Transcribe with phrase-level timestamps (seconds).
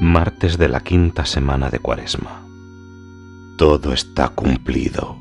[0.00, 2.42] Martes de la quinta semana de Cuaresma.
[3.58, 5.18] Todo está cumplido.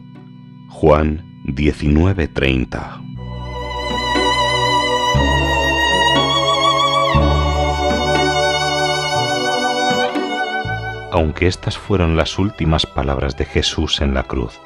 [0.70, 3.02] Juan 19:30
[11.12, 14.62] Aunque estas fueron las últimas palabras de Jesús en la cruz,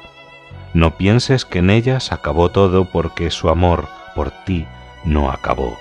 [0.74, 4.68] no pienses que en ellas acabó todo porque su amor por ti
[5.04, 5.76] no acabó.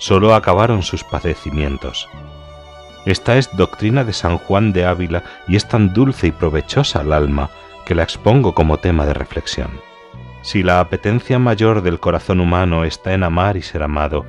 [0.00, 2.08] Solo acabaron sus padecimientos
[3.04, 7.12] esta es doctrina de San Juan de Ávila y es tan dulce y provechosa al
[7.12, 7.50] alma
[7.86, 9.70] que la expongo como tema de reflexión.
[10.42, 14.26] Si la apetencia mayor del corazón humano está en amar y ser amado,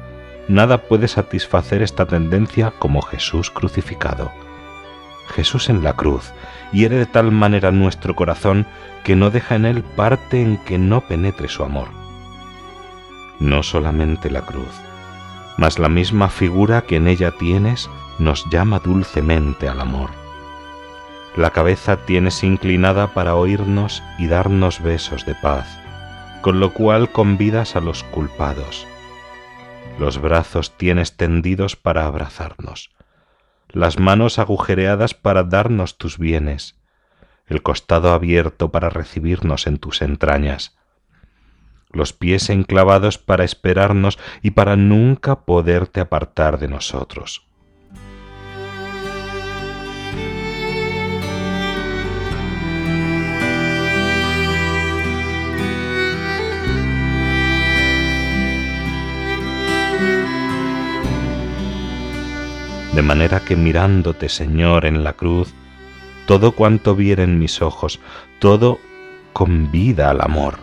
[0.47, 4.31] nada puede satisfacer esta tendencia como Jesús crucificado.
[5.27, 6.31] Jesús en la cruz
[6.71, 8.65] hiere de tal manera nuestro corazón
[9.03, 11.89] que no deja en él parte en que no penetre su amor.
[13.39, 14.81] No solamente la cruz,
[15.57, 20.09] mas la misma figura que en ella tienes nos llama dulcemente al amor.
[21.35, 25.67] La cabeza tienes inclinada para oírnos y darnos besos de paz,
[26.41, 28.87] con lo cual convidas a los culpados.
[29.97, 32.91] Los brazos tienes tendidos para abrazarnos,
[33.69, 36.75] las manos agujereadas para darnos tus bienes,
[37.47, 40.77] el costado abierto para recibirnos en tus entrañas,
[41.91, 47.48] los pies enclavados para esperarnos y para nunca poderte apartar de nosotros.
[62.99, 65.53] De manera que mirándote, Señor, en la cruz,
[66.25, 68.01] todo cuanto vieren mis ojos,
[68.39, 68.77] todo
[69.31, 70.59] convida al amor.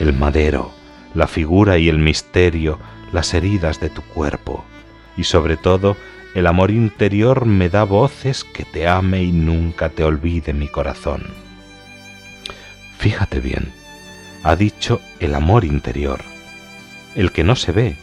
[0.00, 0.72] El madero,
[1.14, 2.80] la figura y el misterio,
[3.12, 4.64] las heridas de tu cuerpo,
[5.16, 5.96] y sobre todo
[6.34, 11.28] el amor interior me da voces que te ame y nunca te olvide mi corazón.
[12.98, 13.72] Fíjate bien,
[14.42, 16.22] ha dicho el amor interior,
[17.14, 17.96] el que no se ve,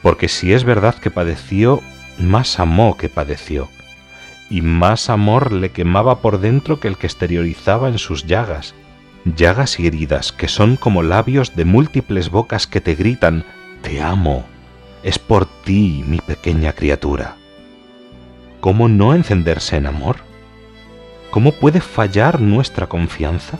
[0.00, 1.82] porque si es verdad que padeció
[2.28, 3.68] más amó que padeció,
[4.50, 8.74] y más amor le quemaba por dentro que el que exteriorizaba en sus llagas,
[9.24, 13.44] llagas y heridas que son como labios de múltiples bocas que te gritan,
[13.82, 14.44] Te amo,
[15.02, 17.36] es por ti, mi pequeña criatura.
[18.60, 20.16] ¿Cómo no encenderse en amor?
[21.30, 23.58] ¿Cómo puede fallar nuestra confianza?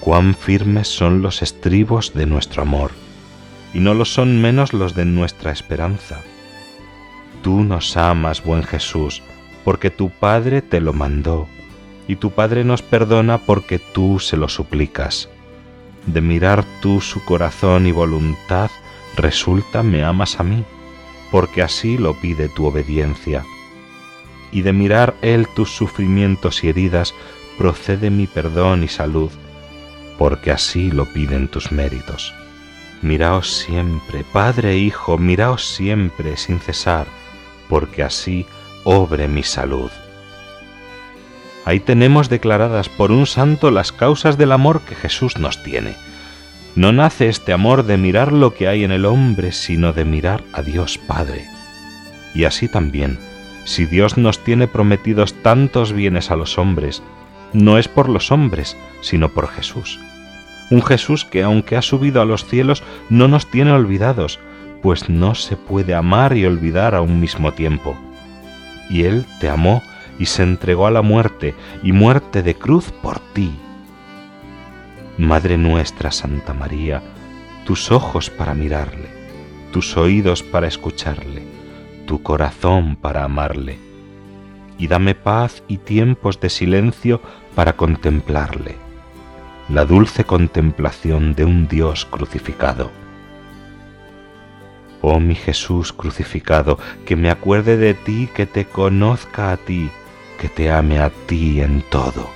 [0.00, 2.90] Cuán firmes son los estribos de nuestro amor,
[3.72, 6.20] y no lo son menos los de nuestra esperanza
[7.42, 9.22] Tú nos amas, buen Jesús,
[9.64, 11.48] porque tu Padre te lo mandó,
[12.06, 15.28] y tu Padre nos perdona porque tú se lo suplicas.
[16.06, 18.70] De mirar tú su corazón y voluntad,
[19.16, 20.64] resulta me amas a mí,
[21.30, 23.44] porque así lo pide tu obediencia.
[24.52, 27.14] Y de mirar Él tus sufrimientos y heridas,
[27.56, 29.30] procede mi perdón y salud,
[30.18, 32.34] porque así lo piden tus méritos.
[33.02, 37.06] Miraos siempre, Padre e Hijo, miraos siempre sin cesar,
[37.70, 38.44] porque así
[38.84, 39.90] obre mi salud.
[41.64, 45.94] Ahí tenemos declaradas por un santo las causas del amor que Jesús nos tiene.
[46.74, 50.42] No nace este amor de mirar lo que hay en el hombre, sino de mirar
[50.52, 51.46] a Dios Padre.
[52.34, 53.18] Y así también,
[53.64, 57.02] si Dios nos tiene prometidos tantos bienes a los hombres,
[57.52, 59.98] no es por los hombres, sino por Jesús.
[60.70, 64.38] Un Jesús que aunque ha subido a los cielos, no nos tiene olvidados,
[64.82, 67.96] pues no se puede amar y olvidar a un mismo tiempo.
[68.88, 69.82] Y Él te amó
[70.18, 73.52] y se entregó a la muerte, y muerte de cruz por ti.
[75.16, 77.02] Madre nuestra Santa María,
[77.64, 79.08] tus ojos para mirarle,
[79.72, 81.42] tus oídos para escucharle,
[82.06, 83.78] tu corazón para amarle,
[84.78, 87.22] y dame paz y tiempos de silencio
[87.54, 88.76] para contemplarle,
[89.68, 92.90] la dulce contemplación de un Dios crucificado
[95.02, 99.90] Oh mi Jesús crucificado, que me acuerde de ti, que te conozca a ti,
[100.38, 102.30] que te ame a ti en todo,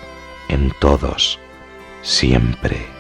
[0.49, 1.39] en todos,
[2.03, 2.94] siempre.